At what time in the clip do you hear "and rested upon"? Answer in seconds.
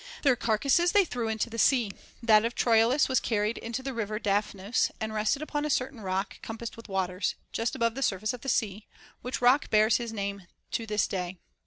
4.99-5.63